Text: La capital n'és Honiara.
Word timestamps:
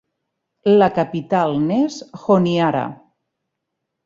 La 0.83 0.87
capital 0.95 1.53
n'és 1.67 1.99
Honiara. 2.15 2.83